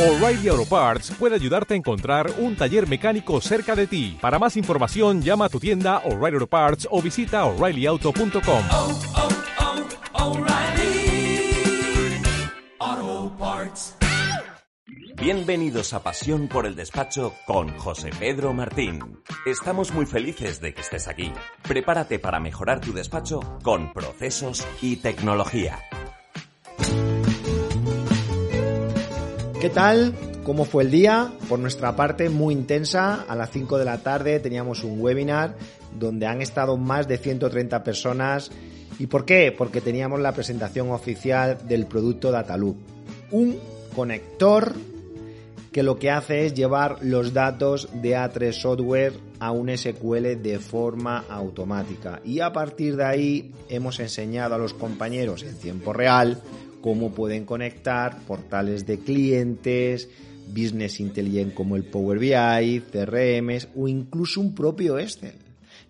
O'Reilly 0.00 0.48
Auto 0.48 0.64
Parts 0.64 1.10
puede 1.18 1.34
ayudarte 1.34 1.74
a 1.74 1.76
encontrar 1.76 2.32
un 2.38 2.56
taller 2.56 2.88
mecánico 2.88 3.38
cerca 3.42 3.76
de 3.76 3.86
ti. 3.86 4.16
Para 4.18 4.38
más 4.38 4.56
información, 4.56 5.20
llama 5.20 5.44
a 5.44 5.48
tu 5.50 5.60
tienda 5.60 5.98
O'Reilly 6.06 6.36
Auto 6.36 6.46
Parts 6.46 6.88
o 6.90 7.02
visita 7.02 7.44
oreillyauto.com. 7.44 8.64
oh, 8.70 8.98
oh, 12.78 13.36
Parts. 13.38 13.96
Bienvenidos 15.20 15.92
a 15.92 16.02
Pasión 16.02 16.48
por 16.48 16.64
el 16.64 16.76
Despacho 16.76 17.34
con 17.46 17.68
José 17.76 18.08
Pedro 18.18 18.54
Martín. 18.54 19.18
Estamos 19.44 19.92
muy 19.92 20.06
felices 20.06 20.62
de 20.62 20.72
que 20.72 20.80
estés 20.80 21.08
aquí. 21.08 21.30
Prepárate 21.68 22.18
para 22.18 22.40
mejorar 22.40 22.80
tu 22.80 22.94
despacho 22.94 23.40
con 23.62 23.92
procesos 23.92 24.66
y 24.80 24.96
tecnología. 24.96 25.78
¿Qué 29.60 29.68
tal? 29.68 30.14
¿Cómo 30.42 30.64
fue 30.64 30.84
el 30.84 30.90
día? 30.90 31.34
Por 31.46 31.58
nuestra 31.58 31.94
parte, 31.94 32.30
muy 32.30 32.54
intensa. 32.54 33.26
A 33.28 33.36
las 33.36 33.50
5 33.50 33.76
de 33.76 33.84
la 33.84 33.98
tarde 33.98 34.40
teníamos 34.40 34.84
un 34.84 34.98
webinar 34.98 35.54
donde 35.98 36.24
han 36.24 36.40
estado 36.40 36.78
más 36.78 37.06
de 37.06 37.18
130 37.18 37.84
personas. 37.84 38.50
¿Y 38.98 39.06
por 39.06 39.26
qué? 39.26 39.54
Porque 39.56 39.82
teníamos 39.82 40.18
la 40.20 40.32
presentación 40.32 40.90
oficial 40.92 41.58
del 41.68 41.84
producto 41.84 42.30
Dataloop. 42.30 42.78
Un 43.32 43.58
conector 43.94 44.72
que 45.72 45.82
lo 45.82 45.98
que 45.98 46.10
hace 46.10 46.46
es 46.46 46.54
llevar 46.54 46.96
los 47.02 47.34
datos 47.34 47.90
de 47.92 48.16
A3 48.16 48.52
Software 48.52 49.12
a 49.40 49.50
un 49.50 49.68
SQL 49.76 50.40
de 50.42 50.58
forma 50.58 51.26
automática. 51.28 52.22
Y 52.24 52.40
a 52.40 52.50
partir 52.50 52.96
de 52.96 53.04
ahí 53.04 53.52
hemos 53.68 54.00
enseñado 54.00 54.54
a 54.54 54.58
los 54.58 54.72
compañeros 54.72 55.42
en 55.42 55.58
tiempo 55.58 55.92
real 55.92 56.40
cómo 56.80 57.12
pueden 57.12 57.44
conectar 57.44 58.18
portales 58.26 58.86
de 58.86 58.98
clientes, 58.98 60.08
business 60.48 61.00
intelligent 61.00 61.54
como 61.54 61.76
el 61.76 61.84
Power 61.84 62.18
BI, 62.18 62.82
CRMs 62.90 63.68
o 63.76 63.88
incluso 63.88 64.40
un 64.40 64.54
propio 64.54 64.98
Excel. 64.98 65.34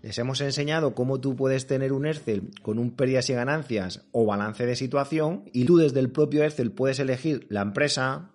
Les 0.03 0.19
hemos 0.19 0.41
enseñado 0.41 0.95
cómo 0.95 1.21
tú 1.21 1.37
puedes 1.37 1.67
tener 1.67 1.93
un 1.93 2.07
Excel 2.07 2.51
con 2.63 2.79
un 2.79 2.91
pérdidas 2.93 3.29
y 3.31 3.35
ganancias 3.35 4.03
o 4.13 4.25
balance 4.25 4.65
de 4.65 4.77
situación 4.77 5.45
y 5.53 5.65
tú 5.65 5.77
desde 5.77 6.01
el 6.01 6.11
propio 6.11 6.45
Excel 6.45 6.73
puedes 6.73 6.99
elegir 7.01 7.47
la 7.51 7.63
empresa 7.63 8.31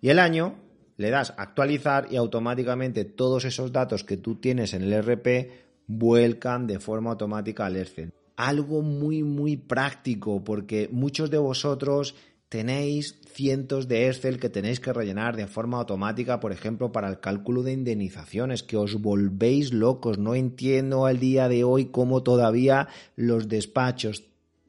y 0.00 0.08
el 0.10 0.18
año, 0.18 0.56
le 0.96 1.10
das 1.10 1.34
actualizar 1.36 2.08
y 2.10 2.16
automáticamente 2.16 3.04
todos 3.04 3.44
esos 3.44 3.72
datos 3.72 4.04
que 4.04 4.16
tú 4.16 4.36
tienes 4.36 4.74
en 4.74 4.82
el 4.82 5.02
RP 5.02 5.50
vuelcan 5.86 6.66
de 6.66 6.78
forma 6.78 7.10
automática 7.10 7.66
al 7.66 7.76
Excel 7.76 8.12
algo 8.36 8.82
muy 8.82 9.22
muy 9.22 9.56
práctico 9.56 10.42
porque 10.42 10.88
muchos 10.90 11.30
de 11.30 11.38
vosotros 11.38 12.14
tenéis 12.48 13.18
cientos 13.26 13.88
de 13.88 14.06
Excel 14.06 14.38
que 14.38 14.48
tenéis 14.48 14.78
que 14.78 14.92
rellenar 14.92 15.34
de 15.34 15.48
forma 15.48 15.78
automática, 15.78 16.38
por 16.38 16.52
ejemplo, 16.52 16.92
para 16.92 17.08
el 17.08 17.18
cálculo 17.18 17.64
de 17.64 17.72
indemnizaciones, 17.72 18.62
que 18.62 18.76
os 18.76 19.00
volvéis 19.00 19.72
locos. 19.72 20.18
No 20.18 20.36
entiendo 20.36 21.06
al 21.06 21.18
día 21.18 21.48
de 21.48 21.64
hoy 21.64 21.86
cómo 21.86 22.22
todavía 22.22 22.86
los 23.16 23.48
despachos 23.48 24.22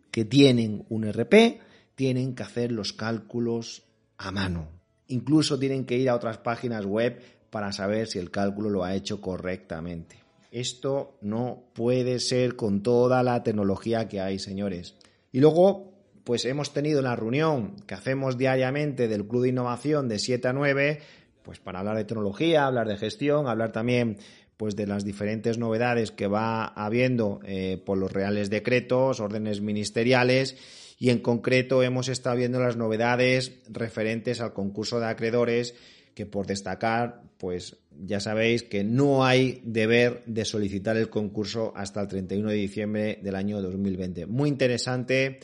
que 0.09 0.25
tienen 0.25 0.83
un 0.89 1.05
RP 1.11 1.59
tienen 1.94 2.33
que 2.33 2.41
hacer 2.41 2.72
los 2.72 2.91
cálculos 2.91 3.83
a 4.17 4.31
mano. 4.31 4.69
Incluso 5.07 5.59
tienen 5.59 5.85
que 5.85 5.97
ir 5.97 6.09
a 6.09 6.16
otras 6.16 6.39
páginas 6.39 6.85
web 6.85 7.22
para 7.52 7.72
saber 7.72 8.07
si 8.07 8.17
el 8.17 8.31
cálculo 8.31 8.69
lo 8.69 8.83
ha 8.83 8.95
hecho 8.95 9.22
correctamente. 9.22 10.24
Esto 10.55 11.17
no 11.19 11.65
puede 11.73 12.21
ser 12.21 12.55
con 12.55 12.81
toda 12.81 13.23
la 13.23 13.43
tecnología 13.43 14.07
que 14.07 14.21
hay, 14.21 14.39
señores. 14.39 14.95
Y 15.33 15.41
luego, 15.41 15.91
pues 16.23 16.45
hemos 16.45 16.71
tenido 16.71 17.01
la 17.01 17.13
reunión 17.13 17.75
que 17.85 17.93
hacemos 17.93 18.37
diariamente 18.37 19.09
del 19.09 19.27
Club 19.27 19.43
de 19.43 19.49
Innovación 19.49 20.07
de 20.07 20.17
7 20.17 20.47
a 20.47 20.53
9, 20.53 21.01
pues 21.43 21.59
para 21.59 21.79
hablar 21.79 21.97
de 21.97 22.05
tecnología, 22.05 22.67
hablar 22.67 22.87
de 22.87 22.95
gestión, 22.95 23.49
hablar 23.49 23.73
también 23.73 24.17
pues 24.55 24.77
de 24.77 24.87
las 24.87 25.03
diferentes 25.03 25.57
novedades 25.57 26.11
que 26.11 26.27
va 26.27 26.63
habiendo 26.67 27.41
eh, 27.43 27.83
por 27.85 27.97
los 27.97 28.13
reales 28.13 28.49
decretos, 28.49 29.19
órdenes 29.19 29.59
ministeriales 29.59 30.55
y 30.97 31.09
en 31.09 31.19
concreto 31.19 31.83
hemos 31.83 32.07
estado 32.07 32.38
viendo 32.38 32.61
las 32.61 32.77
novedades 32.77 33.59
referentes 33.67 34.39
al 34.39 34.53
concurso 34.53 35.01
de 35.01 35.07
acreedores 35.07 35.75
que 36.15 36.25
por 36.25 36.47
destacar, 36.47 37.21
pues 37.37 37.77
ya 37.91 38.19
sabéis 38.19 38.63
que 38.63 38.83
no 38.83 39.25
hay 39.25 39.61
deber 39.63 40.23
de 40.25 40.45
solicitar 40.45 40.97
el 40.97 41.09
concurso 41.09 41.73
hasta 41.75 42.01
el 42.01 42.07
31 42.07 42.49
de 42.49 42.55
diciembre 42.55 43.19
del 43.21 43.35
año 43.35 43.61
2020. 43.61 44.25
Muy 44.25 44.49
interesante 44.49 45.39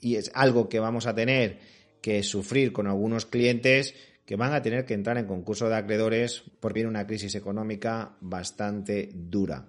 y 0.00 0.14
es 0.14 0.30
algo 0.34 0.68
que 0.68 0.80
vamos 0.80 1.06
a 1.06 1.14
tener 1.14 1.58
que 2.00 2.22
sufrir 2.22 2.72
con 2.72 2.86
algunos 2.86 3.26
clientes 3.26 3.94
que 4.24 4.36
van 4.36 4.54
a 4.54 4.62
tener 4.62 4.86
que 4.86 4.94
entrar 4.94 5.18
en 5.18 5.26
concurso 5.26 5.68
de 5.68 5.76
acreedores 5.76 6.44
porque 6.60 6.74
viene 6.74 6.88
una 6.88 7.06
crisis 7.06 7.34
económica 7.34 8.16
bastante 8.20 9.10
dura. 9.12 9.66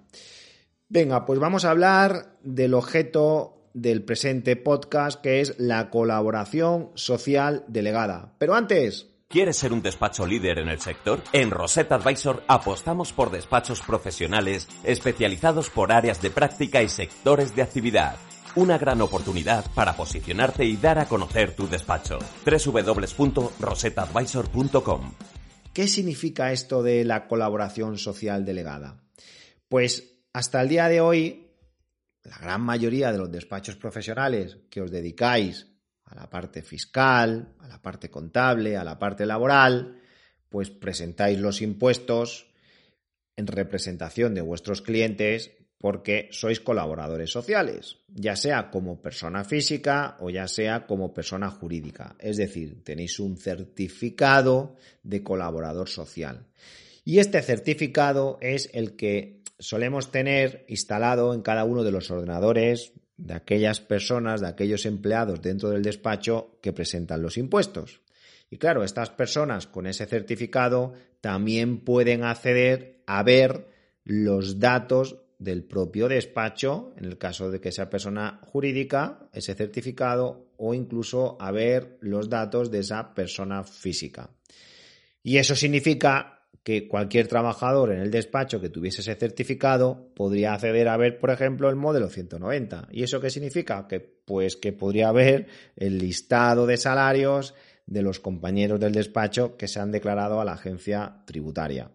Venga, 0.88 1.26
pues 1.26 1.40
vamos 1.40 1.64
a 1.64 1.70
hablar 1.70 2.36
del 2.42 2.74
objeto 2.74 3.70
del 3.74 4.04
presente 4.04 4.54
podcast 4.54 5.20
que 5.20 5.40
es 5.40 5.58
la 5.58 5.90
colaboración 5.90 6.90
social 6.94 7.64
delegada. 7.66 8.34
Pero 8.38 8.54
antes, 8.54 9.11
¿Quieres 9.32 9.56
ser 9.56 9.72
un 9.72 9.80
despacho 9.80 10.26
líder 10.26 10.58
en 10.58 10.68
el 10.68 10.78
sector? 10.78 11.22
En 11.32 11.50
Rosetta 11.50 11.94
Advisor 11.94 12.44
apostamos 12.48 13.14
por 13.14 13.30
despachos 13.30 13.80
profesionales 13.80 14.68
especializados 14.84 15.70
por 15.70 15.90
áreas 15.90 16.20
de 16.20 16.28
práctica 16.28 16.82
y 16.82 16.90
sectores 16.90 17.56
de 17.56 17.62
actividad. 17.62 18.16
Una 18.56 18.76
gran 18.76 19.00
oportunidad 19.00 19.64
para 19.74 19.96
posicionarte 19.96 20.66
y 20.66 20.76
dar 20.76 20.98
a 20.98 21.06
conocer 21.06 21.56
tu 21.56 21.66
despacho. 21.66 22.18
www.rosettaadvisor.com 22.44 25.14
¿Qué 25.72 25.88
significa 25.88 26.52
esto 26.52 26.82
de 26.82 27.02
la 27.06 27.26
colaboración 27.26 27.96
social 27.96 28.44
delegada? 28.44 29.02
Pues 29.66 30.26
hasta 30.34 30.60
el 30.60 30.68
día 30.68 30.88
de 30.88 31.00
hoy, 31.00 31.46
la 32.24 32.36
gran 32.36 32.60
mayoría 32.60 33.10
de 33.10 33.16
los 33.16 33.32
despachos 33.32 33.76
profesionales 33.76 34.58
que 34.68 34.82
os 34.82 34.90
dedicáis 34.90 35.71
a 36.12 36.14
la 36.14 36.28
parte 36.28 36.62
fiscal, 36.62 37.54
a 37.60 37.68
la 37.68 37.80
parte 37.80 38.10
contable, 38.10 38.76
a 38.76 38.84
la 38.84 38.98
parte 38.98 39.24
laboral, 39.24 39.98
pues 40.50 40.70
presentáis 40.70 41.38
los 41.40 41.62
impuestos 41.62 42.52
en 43.34 43.46
representación 43.46 44.34
de 44.34 44.42
vuestros 44.42 44.82
clientes 44.82 45.52
porque 45.78 46.28
sois 46.30 46.60
colaboradores 46.60 47.32
sociales, 47.32 47.96
ya 48.06 48.36
sea 48.36 48.70
como 48.70 49.00
persona 49.00 49.42
física 49.42 50.16
o 50.20 50.28
ya 50.28 50.46
sea 50.46 50.86
como 50.86 51.14
persona 51.14 51.50
jurídica. 51.50 52.14
Es 52.20 52.36
decir, 52.36 52.84
tenéis 52.84 53.18
un 53.18 53.38
certificado 53.38 54.76
de 55.02 55.24
colaborador 55.24 55.88
social. 55.88 56.46
Y 57.04 57.18
este 57.18 57.40
certificado 57.42 58.38
es 58.42 58.70
el 58.74 58.96
que 58.96 59.42
solemos 59.58 60.12
tener 60.12 60.66
instalado 60.68 61.32
en 61.32 61.40
cada 61.40 61.64
uno 61.64 61.82
de 61.82 61.90
los 61.90 62.10
ordenadores 62.10 62.92
de 63.22 63.34
aquellas 63.34 63.80
personas, 63.80 64.40
de 64.40 64.48
aquellos 64.48 64.84
empleados 64.84 65.40
dentro 65.40 65.70
del 65.70 65.82
despacho 65.82 66.58
que 66.60 66.72
presentan 66.72 67.22
los 67.22 67.38
impuestos. 67.38 68.00
Y 68.50 68.58
claro, 68.58 68.82
estas 68.82 69.10
personas 69.10 69.66
con 69.66 69.86
ese 69.86 70.06
certificado 70.06 70.92
también 71.20 71.78
pueden 71.84 72.24
acceder 72.24 73.02
a 73.06 73.22
ver 73.22 73.68
los 74.04 74.58
datos 74.58 75.18
del 75.38 75.64
propio 75.64 76.08
despacho, 76.08 76.92
en 76.96 77.04
el 77.04 77.16
caso 77.16 77.50
de 77.50 77.60
que 77.60 77.72
sea 77.72 77.90
persona 77.90 78.40
jurídica, 78.42 79.28
ese 79.32 79.54
certificado, 79.54 80.48
o 80.56 80.74
incluso 80.74 81.36
a 81.40 81.50
ver 81.50 81.98
los 82.00 82.28
datos 82.28 82.70
de 82.70 82.80
esa 82.80 83.14
persona 83.14 83.64
física. 83.64 84.30
Y 85.22 85.36
eso 85.38 85.54
significa 85.54 86.41
que 86.62 86.86
cualquier 86.86 87.26
trabajador 87.26 87.92
en 87.92 88.00
el 88.00 88.10
despacho 88.10 88.60
que 88.60 88.68
tuviese 88.68 89.00
ese 89.00 89.16
certificado 89.16 90.12
podría 90.14 90.54
acceder 90.54 90.88
a 90.88 90.96
ver, 90.96 91.18
por 91.18 91.30
ejemplo, 91.30 91.68
el 91.68 91.76
modelo 91.76 92.08
190. 92.08 92.88
¿Y 92.92 93.02
eso 93.02 93.20
qué 93.20 93.30
significa? 93.30 93.88
Que 93.88 94.00
pues 94.00 94.56
que 94.56 94.72
podría 94.72 95.10
ver 95.10 95.48
el 95.76 95.98
listado 95.98 96.66
de 96.66 96.76
salarios 96.76 97.54
de 97.86 98.02
los 98.02 98.20
compañeros 98.20 98.78
del 98.78 98.92
despacho 98.92 99.56
que 99.56 99.66
se 99.66 99.80
han 99.80 99.90
declarado 99.90 100.40
a 100.40 100.44
la 100.44 100.52
agencia 100.52 101.22
tributaria. 101.26 101.90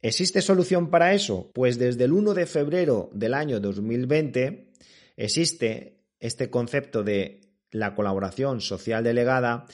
¿Existe 0.00 0.42
solución 0.42 0.90
para 0.90 1.14
eso? 1.14 1.50
Pues 1.52 1.78
desde 1.78 2.04
el 2.04 2.12
1 2.12 2.34
de 2.34 2.46
febrero 2.46 3.10
del 3.12 3.34
año 3.34 3.58
2020 3.58 4.70
existe 5.16 6.04
este 6.20 6.50
concepto 6.50 7.02
de 7.02 7.40
la 7.72 7.94
colaboración 7.94 8.60
social 8.60 9.02
delegada 9.02 9.66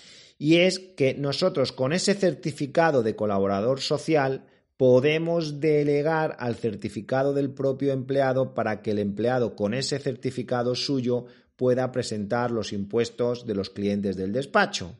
y 0.43 0.56
es 0.56 0.81
que 0.81 1.15
nosotros 1.15 1.71
con 1.71 1.93
ese 1.93 2.15
certificado 2.15 3.05
de 3.05 3.15
colaborador 3.15 3.81
social 3.81 4.44
podemos 4.77 5.61
delegar 5.61 6.35
al 6.41 6.56
certificado 6.56 7.33
del 7.33 7.55
propio 7.55 7.93
empleado 7.93 8.53
para 8.53 8.83
que 8.83 8.91
el 8.91 8.99
empleado 8.99 9.55
con 9.55 9.73
ese 9.73 10.00
certificado 10.00 10.75
suyo 10.75 11.27
pueda 11.55 11.93
presentar 11.93 12.50
los 12.50 12.73
impuestos 12.73 13.47
de 13.47 13.55
los 13.55 13.71
clientes 13.71 14.17
del 14.17 14.33
despacho. 14.33 14.97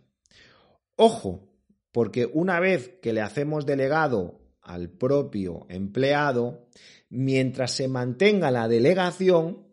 Ojo, 0.94 1.49
porque 1.91 2.31
una 2.33 2.61
vez 2.61 3.00
que 3.03 3.12
le 3.12 3.21
hacemos 3.21 3.67
delegado 3.67 4.39
al 4.61 4.91
propio 4.91 5.67
empleado, 5.69 6.69
mientras 7.11 7.73
se 7.73 7.89
mantenga 7.89 8.53
la 8.53 8.69
delegación, 8.69 9.67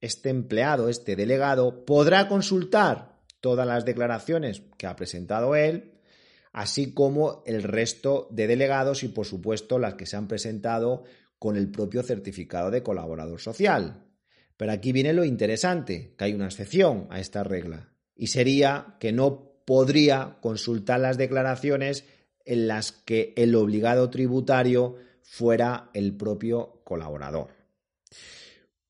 este 0.00 0.30
empleado, 0.30 0.88
este 0.88 1.14
delegado, 1.14 1.84
podrá 1.84 2.26
consultar 2.26 3.13
todas 3.44 3.66
las 3.66 3.84
declaraciones 3.84 4.62
que 4.78 4.86
ha 4.86 4.96
presentado 4.96 5.54
él, 5.54 6.00
así 6.54 6.94
como 6.94 7.42
el 7.44 7.62
resto 7.62 8.26
de 8.30 8.46
delegados 8.46 9.02
y, 9.02 9.08
por 9.08 9.26
supuesto, 9.26 9.78
las 9.78 9.96
que 9.96 10.06
se 10.06 10.16
han 10.16 10.28
presentado 10.28 11.04
con 11.38 11.58
el 11.58 11.70
propio 11.70 12.02
certificado 12.02 12.70
de 12.70 12.82
colaborador 12.82 13.38
social. 13.38 14.02
Pero 14.56 14.72
aquí 14.72 14.92
viene 14.92 15.12
lo 15.12 15.26
interesante, 15.26 16.14
que 16.16 16.24
hay 16.24 16.32
una 16.32 16.46
excepción 16.46 17.06
a 17.10 17.20
esta 17.20 17.44
regla, 17.44 17.92
y 18.16 18.28
sería 18.28 18.96
que 18.98 19.12
no 19.12 19.60
podría 19.66 20.38
consultar 20.40 21.00
las 21.00 21.18
declaraciones 21.18 22.06
en 22.46 22.66
las 22.66 22.92
que 22.92 23.34
el 23.36 23.54
obligado 23.56 24.08
tributario 24.08 24.96
fuera 25.22 25.90
el 25.92 26.16
propio 26.16 26.80
colaborador. 26.82 27.48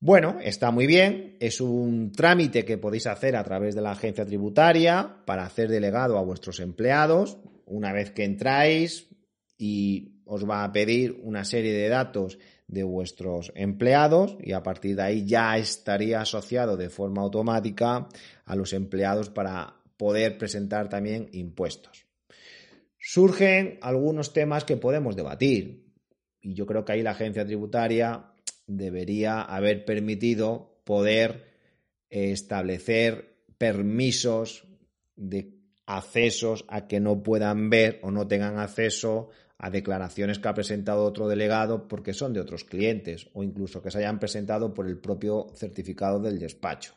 Bueno, 0.05 0.37
está 0.39 0.69
muy 0.69 0.85
bien, 0.85 1.35
es 1.39 1.59
un 1.59 2.11
trámite 2.11 2.63
que 2.63 2.77
podéis 2.77 3.07
hacer 3.07 3.35
a 3.35 3.43
través 3.43 3.73
de 3.73 3.81
la 3.81 3.93
agencia 3.93 4.23
tributaria 4.23 5.23
para 5.25 5.47
hacer 5.47 5.67
delegado 5.67 6.19
a 6.19 6.23
vuestros 6.23 6.59
empleados. 6.59 7.39
Una 7.65 7.91
vez 7.91 8.11
que 8.11 8.23
entráis 8.23 9.09
y 9.57 10.21
os 10.25 10.47
va 10.47 10.63
a 10.63 10.71
pedir 10.71 11.19
una 11.23 11.43
serie 11.43 11.73
de 11.73 11.89
datos 11.89 12.37
de 12.67 12.83
vuestros 12.83 13.51
empleados 13.55 14.37
y 14.43 14.51
a 14.51 14.61
partir 14.61 14.95
de 14.95 15.01
ahí 15.01 15.25
ya 15.25 15.57
estaría 15.57 16.21
asociado 16.21 16.77
de 16.77 16.91
forma 16.91 17.23
automática 17.23 18.07
a 18.45 18.55
los 18.55 18.73
empleados 18.73 19.31
para 19.31 19.77
poder 19.97 20.37
presentar 20.37 20.87
también 20.87 21.29
impuestos. 21.31 22.05
Surgen 22.99 23.79
algunos 23.81 24.33
temas 24.33 24.65
que 24.65 24.77
podemos 24.77 25.15
debatir 25.15 25.95
y 26.41 26.53
yo 26.53 26.67
creo 26.67 26.85
que 26.85 26.91
ahí 26.91 27.01
la 27.01 27.09
agencia 27.09 27.43
tributaria 27.43 28.34
debería 28.67 29.41
haber 29.41 29.85
permitido 29.85 30.79
poder 30.83 31.45
establecer 32.09 33.35
permisos 33.57 34.65
de 35.15 35.55
accesos 35.85 36.65
a 36.67 36.87
que 36.87 36.99
no 36.99 37.21
puedan 37.21 37.69
ver 37.69 37.99
o 38.01 38.11
no 38.11 38.27
tengan 38.27 38.57
acceso 38.57 39.29
a 39.57 39.69
declaraciones 39.69 40.39
que 40.39 40.47
ha 40.47 40.53
presentado 40.53 41.05
otro 41.05 41.27
delegado 41.27 41.87
porque 41.87 42.13
son 42.13 42.33
de 42.33 42.41
otros 42.41 42.63
clientes 42.63 43.29
o 43.33 43.43
incluso 43.43 43.81
que 43.81 43.91
se 43.91 43.99
hayan 43.99 44.19
presentado 44.19 44.73
por 44.73 44.87
el 44.87 44.97
propio 44.97 45.47
certificado 45.55 46.19
del 46.19 46.39
despacho. 46.39 46.95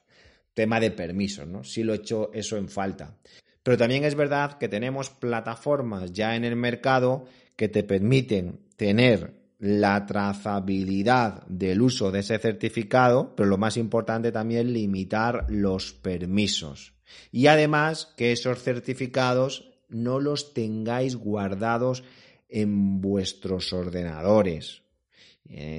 Tema 0.54 0.80
de 0.80 0.90
permisos, 0.90 1.46
¿no? 1.46 1.62
Sí 1.62 1.84
lo 1.84 1.92
he 1.92 1.96
hecho 1.96 2.30
eso 2.34 2.56
en 2.56 2.68
falta. 2.68 3.16
Pero 3.62 3.76
también 3.76 4.04
es 4.04 4.14
verdad 4.14 4.58
que 4.58 4.68
tenemos 4.68 5.10
plataformas 5.10 6.12
ya 6.12 6.34
en 6.34 6.44
el 6.44 6.56
mercado 6.56 7.26
que 7.54 7.68
te 7.68 7.84
permiten 7.84 8.58
tener 8.76 9.34
la 9.58 10.06
trazabilidad 10.06 11.46
del 11.48 11.82
uso 11.82 12.10
de 12.10 12.20
ese 12.20 12.38
certificado, 12.38 13.34
pero 13.34 13.48
lo 13.48 13.58
más 13.58 13.76
importante 13.76 14.30
también 14.30 14.72
limitar 14.72 15.46
los 15.48 15.92
permisos. 15.92 16.94
Y 17.32 17.48
además 17.48 18.14
que 18.16 18.32
esos 18.32 18.62
certificados 18.62 19.70
no 19.88 20.20
los 20.20 20.54
tengáis 20.54 21.16
guardados 21.16 22.04
en 22.48 23.00
vuestros 23.00 23.72
ordenadores. 23.72 24.82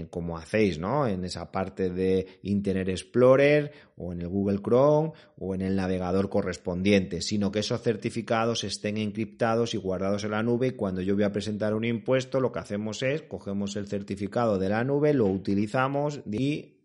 Como 0.09 0.35
hacéis, 0.35 0.79
¿no? 0.79 1.05
En 1.05 1.23
esa 1.25 1.51
parte 1.51 1.91
de 1.91 2.39
Internet 2.41 2.89
Explorer 2.89 3.71
o 3.97 4.11
en 4.11 4.21
el 4.21 4.27
Google 4.27 4.61
Chrome 4.63 5.11
o 5.37 5.53
en 5.53 5.61
el 5.61 5.75
navegador 5.75 6.27
correspondiente, 6.27 7.21
sino 7.21 7.51
que 7.51 7.59
esos 7.59 7.81
certificados 7.81 8.63
estén 8.63 8.97
encriptados 8.97 9.75
y 9.75 9.77
guardados 9.77 10.23
en 10.23 10.31
la 10.31 10.41
nube 10.41 10.67
y 10.67 10.71
cuando 10.71 11.01
yo 11.01 11.13
voy 11.13 11.23
a 11.23 11.31
presentar 11.31 11.75
un 11.75 11.85
impuesto 11.85 12.39
lo 12.39 12.51
que 12.51 12.59
hacemos 12.59 13.03
es 13.03 13.21
cogemos 13.21 13.75
el 13.75 13.87
certificado 13.87 14.57
de 14.57 14.69
la 14.69 14.83
nube, 14.83 15.13
lo 15.13 15.27
utilizamos 15.27 16.21
y 16.25 16.79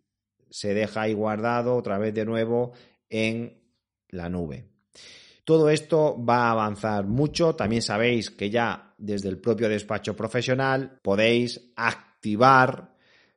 se 0.51 0.75
deja 0.75 1.03
ahí 1.03 1.15
guardado 1.15 1.75
otra 1.77 1.99
vez 1.99 2.13
de 2.13 2.27
nuevo 2.27 2.73
en 3.09 3.63
la 4.11 4.29
nube. 4.29 4.67
Todo 5.45 5.69
esto 5.69 6.23
va 6.25 6.47
a 6.47 6.51
avanzar 6.53 7.07
mucho. 7.07 7.55
También 7.55 7.83
sabéis 7.83 8.31
que 8.31 8.51
ya 8.51 8.95
desde 8.97 9.29
el 9.29 9.39
propio 9.39 9.69
despacho 9.69 10.17
profesional 10.17 10.99
podéis 11.03 11.73
activar 12.25 12.94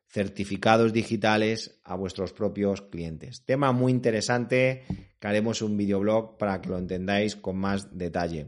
certificados 0.08 0.94
digitales 0.94 1.82
a 1.84 1.96
vuestros 1.96 2.32
propios 2.32 2.82
clientes. 2.82 3.44
Tema 3.44 3.74
muy 3.74 3.92
interesante 3.92 4.86
que 5.20 5.28
haremos 5.28 5.62
un 5.62 5.76
videoblog 5.76 6.38
para 6.38 6.62
que 6.62 6.70
lo 6.70 6.78
entendáis 6.78 7.36
con 7.36 7.58
más 7.58 7.98
detalle. 7.98 8.48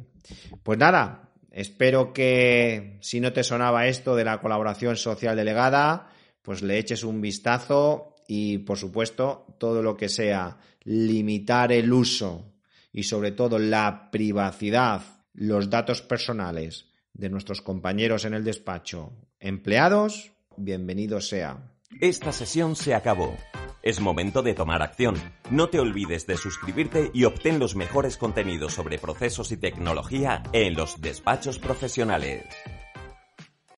Pues 0.63 0.79
nada, 0.79 1.33
espero 1.51 2.13
que 2.13 2.99
si 3.01 3.19
no 3.19 3.33
te 3.33 3.43
sonaba 3.43 3.87
esto 3.87 4.15
de 4.15 4.23
la 4.23 4.39
colaboración 4.39 4.95
social 4.95 5.35
delegada, 5.35 6.09
pues 6.41 6.61
le 6.61 6.77
eches 6.77 7.03
un 7.03 7.19
vistazo 7.19 8.15
y 8.25 8.59
por 8.59 8.77
supuesto 8.77 9.45
todo 9.59 9.83
lo 9.83 9.97
que 9.97 10.07
sea 10.07 10.57
limitar 10.85 11.73
el 11.73 11.91
uso 11.91 12.53
y 12.93 13.03
sobre 13.03 13.33
todo 13.33 13.59
la 13.59 14.09
privacidad, 14.09 15.01
los 15.33 15.69
datos 15.69 16.01
personales 16.01 16.85
de 17.11 17.29
nuestros 17.29 17.61
compañeros 17.61 18.23
en 18.23 18.35
el 18.35 18.45
despacho, 18.45 19.11
empleados, 19.39 20.31
bienvenido 20.57 21.21
sea. 21.21 21.71
Esta 22.01 22.31
sesión 22.31 22.75
se 22.75 22.93
acabó. 22.93 23.35
Es 23.81 24.01
momento 24.01 24.41
de 24.41 24.53
tomar 24.53 24.81
acción. 24.81 25.15
No 25.49 25.69
te 25.69 25.79
olvides 25.79 26.27
de 26.27 26.35
suscribirte 26.35 27.11
y 27.13 27.23
obtén 27.23 27.59
los 27.59 27.75
mejores 27.75 28.17
contenidos 28.17 28.73
sobre 28.73 28.99
procesos 28.99 29.51
y 29.51 29.57
tecnología 29.57 30.43
en 30.51 30.75
los 30.75 31.01
despachos 31.01 31.59
profesionales. 31.59 32.45